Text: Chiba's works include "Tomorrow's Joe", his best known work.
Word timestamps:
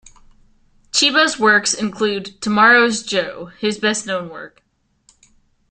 Chiba's 0.91 1.37
works 1.37 1.75
include 1.75 2.41
"Tomorrow's 2.41 3.03
Joe", 3.03 3.51
his 3.59 3.77
best 3.77 4.07
known 4.07 4.29
work. 4.29 4.63